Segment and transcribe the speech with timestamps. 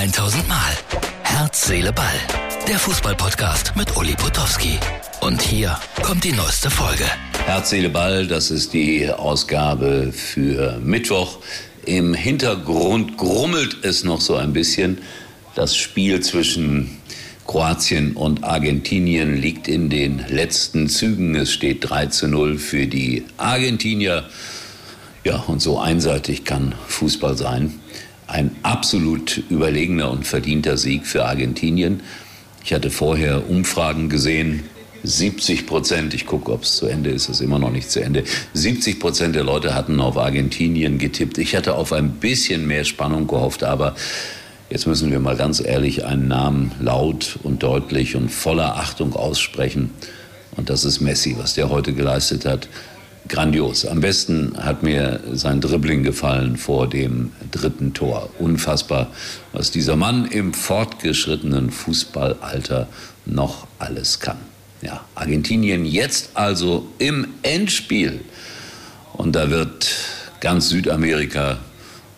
[0.00, 0.72] 1000 Mal.
[1.24, 2.06] Herz, Seele, Ball.
[2.66, 4.78] Der Fußballpodcast mit Uli Potowski.
[5.20, 7.04] Und hier kommt die neueste Folge.
[7.44, 11.40] Herz, Seele, Ball, das ist die Ausgabe für Mittwoch.
[11.84, 15.02] Im Hintergrund grummelt es noch so ein bisschen.
[15.54, 16.96] Das Spiel zwischen
[17.46, 21.34] Kroatien und Argentinien liegt in den letzten Zügen.
[21.34, 24.24] Es steht 3 zu 0 für die Argentinier.
[25.24, 27.78] Ja, und so einseitig kann Fußball sein.
[28.30, 32.00] Ein absolut überlegener und verdienter Sieg für Argentinien.
[32.64, 34.62] Ich hatte vorher Umfragen gesehen.
[35.02, 38.22] 70 Prozent, ich gucke, ob es zu Ende ist, ist immer noch nicht zu Ende.
[38.52, 41.38] 70 Prozent der Leute hatten auf Argentinien getippt.
[41.38, 43.96] Ich hatte auf ein bisschen mehr Spannung gehofft, aber
[44.68, 49.90] jetzt müssen wir mal ganz ehrlich einen Namen laut und deutlich und voller Achtung aussprechen.
[50.56, 52.68] Und das ist Messi, was der heute geleistet hat
[53.28, 53.86] grandios.
[53.86, 58.30] Am besten hat mir sein Dribbling gefallen vor dem dritten Tor.
[58.38, 59.08] Unfassbar,
[59.52, 62.88] was dieser Mann im fortgeschrittenen Fußballalter
[63.26, 64.38] noch alles kann.
[64.82, 68.20] Ja, Argentinien jetzt also im Endspiel.
[69.12, 69.90] Und da wird
[70.40, 71.58] ganz Südamerika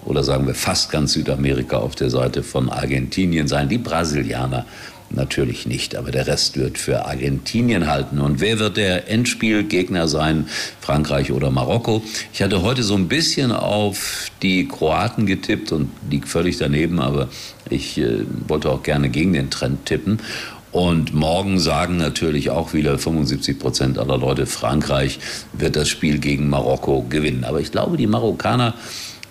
[0.04, 3.68] oder sagen wir fast ganz Südamerika auf der Seite von Argentinien sein.
[3.68, 4.66] Die Brasilianer
[5.14, 8.18] Natürlich nicht, aber der Rest wird für Argentinien halten.
[8.18, 10.46] Und wer wird der Endspielgegner sein?
[10.80, 12.02] Frankreich oder Marokko?
[12.32, 17.28] Ich hatte heute so ein bisschen auf die Kroaten getippt und liegt völlig daneben, aber
[17.68, 20.18] ich äh, wollte auch gerne gegen den Trend tippen.
[20.70, 25.18] Und morgen sagen natürlich auch wieder 75 Prozent aller Leute, Frankreich
[25.52, 27.44] wird das Spiel gegen Marokko gewinnen.
[27.44, 28.72] Aber ich glaube, die Marokkaner,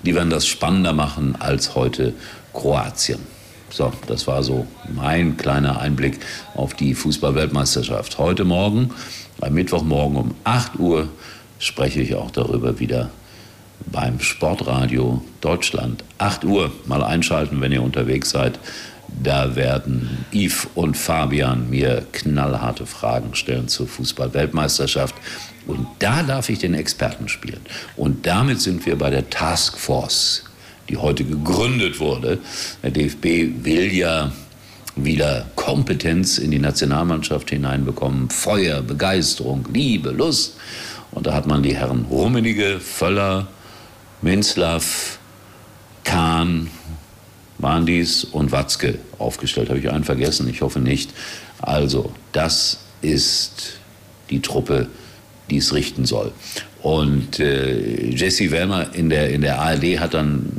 [0.06, 2.14] die werden das spannender machen als heute
[2.54, 3.41] Kroatien.
[3.72, 6.20] So, das war so mein kleiner Einblick
[6.56, 8.18] auf die Fußballweltmeisterschaft.
[8.18, 8.92] Heute Morgen,
[9.40, 11.08] am Mittwochmorgen um 8 Uhr,
[11.58, 13.12] spreche ich auch darüber wieder
[13.86, 16.04] beim Sportradio Deutschland.
[16.18, 18.60] 8 Uhr, mal einschalten, wenn ihr unterwegs seid.
[19.24, 25.16] Da werden Yves und Fabian mir knallharte Fragen stellen zur Fußballweltmeisterschaft.
[25.66, 27.62] Und da darf ich den Experten spielen.
[27.96, 30.44] Und damit sind wir bei der Taskforce
[30.90, 32.40] die heute gegründet wurde.
[32.84, 34.32] Der DFB will ja
[34.96, 40.58] wieder Kompetenz in die Nationalmannschaft hineinbekommen, Feuer, Begeisterung, Liebe, Lust.
[41.12, 43.48] Und da hat man die Herren Rummenige, Völler,
[44.22, 45.20] Minzlaff,
[46.04, 46.70] Kahn,
[47.58, 49.70] waren dies und Watzke aufgestellt.
[49.70, 50.50] Habe ich einen vergessen?
[50.50, 51.12] Ich hoffe nicht.
[51.60, 53.80] Also, das ist
[54.30, 54.88] die Truppe,
[55.50, 56.32] die es richten soll.
[56.82, 60.52] Und äh, Jesse Werner in der, in der ARD hat dann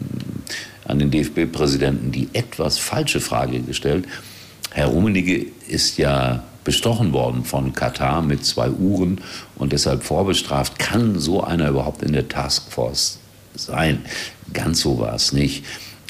[0.85, 4.07] an den DFB-Präsidenten die etwas falsche Frage gestellt.
[4.71, 9.21] Herr Rummenigge ist ja bestochen worden von Katar mit zwei Uhren
[9.57, 10.79] und deshalb vorbestraft.
[10.79, 13.19] Kann so einer überhaupt in der Taskforce
[13.55, 14.03] sein?
[14.53, 15.65] Ganz so war es nicht.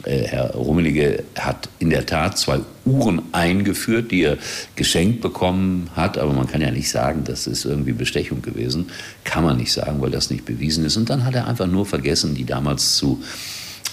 [0.05, 4.39] Äh, Herr Rummenigge hat in der Tat zwei Uhren eingeführt, die er
[4.75, 8.91] geschenkt bekommen hat, aber man kann ja nicht sagen, das ist irgendwie Bestechung gewesen.
[9.25, 10.97] Kann man nicht sagen, weil das nicht bewiesen ist.
[10.97, 13.23] Und dann hat er einfach nur vergessen, die damals zu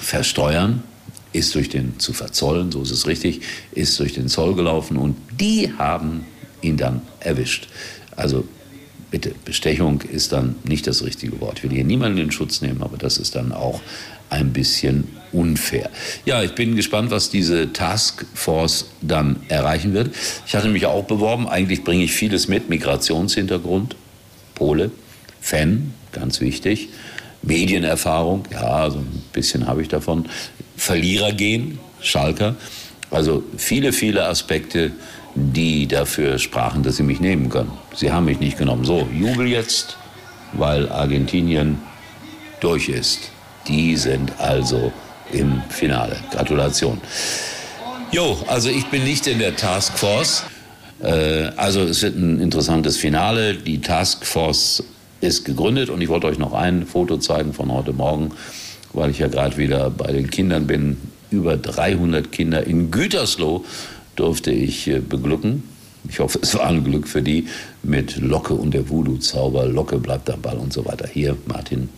[0.01, 0.83] versteuern,
[1.31, 5.15] ist durch den zu verzollen, so ist es richtig, ist durch den Zoll gelaufen und
[5.39, 6.25] die haben
[6.61, 7.67] ihn dann erwischt.
[8.15, 8.45] Also
[9.11, 11.59] bitte, Bestechung ist dann nicht das richtige Wort.
[11.59, 13.81] Ich will hier niemanden in Schutz nehmen, aber das ist dann auch
[14.29, 15.89] ein bisschen unfair.
[16.25, 20.15] Ja, ich bin gespannt, was diese Taskforce dann erreichen wird.
[20.45, 21.47] Ich hatte mich auch beworben.
[21.47, 22.69] Eigentlich bringe ich vieles mit.
[22.69, 23.95] Migrationshintergrund,
[24.55, 24.91] Pole,
[25.41, 26.89] Fan, ganz wichtig.
[27.41, 30.25] Medienerfahrung, ja, so ein bisschen habe ich davon.
[30.75, 32.55] Verlierer gehen, Schalker.
[33.11, 34.91] Also viele, viele Aspekte,
[35.35, 37.71] die dafür sprachen, dass sie mich nehmen können.
[37.95, 38.85] Sie haben mich nicht genommen.
[38.85, 39.97] So, Jubel jetzt,
[40.53, 41.79] weil Argentinien
[42.59, 43.31] durch ist.
[43.67, 44.91] Die sind also
[45.31, 46.17] im Finale.
[46.31, 46.99] Gratulation.
[48.11, 50.43] Jo, also ich bin nicht in der Taskforce.
[51.01, 53.55] Äh, also es wird ein interessantes Finale.
[53.55, 54.83] Die Taskforce
[55.21, 58.31] ist gegründet und ich wollte euch noch ein Foto zeigen von heute Morgen,
[58.93, 60.97] weil ich ja gerade wieder bei den Kindern bin.
[61.31, 63.63] Über 300 Kinder in Gütersloh
[64.15, 65.63] durfte ich äh, beglücken.
[66.09, 67.47] Ich hoffe, es war ein Glück für die
[67.83, 69.65] mit Locke und der Voodoo-Zauber.
[69.65, 71.07] Locke bleibt am Ball und so weiter.
[71.07, 71.89] Hier, Martin,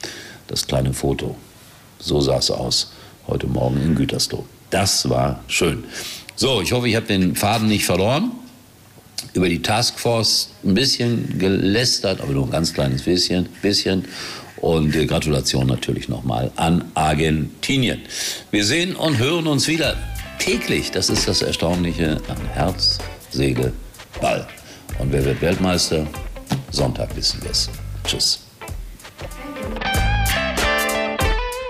[0.48, 1.36] das kleine Foto.
[2.00, 2.92] So sah es aus
[3.28, 4.44] heute Morgen in Gütersloh.
[4.70, 5.84] Das war schön.
[6.36, 8.32] So, ich hoffe, ich habe den Faden nicht verloren
[9.34, 13.48] über die Taskforce ein bisschen gelästert, aber nur ein ganz kleines bisschen.
[13.62, 14.06] bisschen.
[14.58, 18.02] Und äh, Gratulation natürlich nochmal an Argentinien.
[18.52, 19.98] Wir sehen und hören uns wieder
[20.40, 20.92] täglich.
[20.92, 23.00] Das ist das Erstaunliche an Herz,
[23.32, 23.74] Seele,
[24.20, 24.48] Ball.
[25.00, 26.06] Und wer wird Weltmeister?
[26.72, 27.70] Sonntag wissen wir es.
[28.06, 28.40] Tschüss.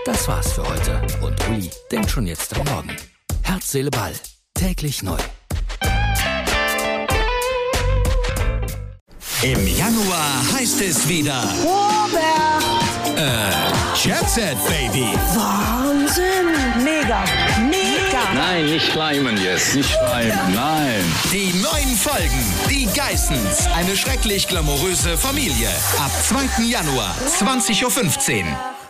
[0.05, 1.01] Das war's für heute.
[1.21, 2.95] Und Uli denkt schon jetzt am Morgen.
[3.43, 4.13] Herz, Seele, Ball.
[4.53, 5.17] Täglich neu.
[9.43, 11.41] Im Januar heißt es wieder.
[11.63, 13.17] Robert!
[13.17, 13.49] Äh,
[13.95, 15.17] Jet Set, Baby.
[15.33, 16.83] Wahnsinn!
[16.83, 17.23] Mega!
[17.59, 18.33] Mega!
[18.35, 21.03] Nein, nicht schleimen jetzt, nicht schleimen, nein.
[21.33, 25.69] Die neuen Folgen, die Geissens, eine schrecklich glamouröse Familie.
[25.97, 26.63] Ab 2.
[26.65, 28.80] Januar, 20.15 Uhr.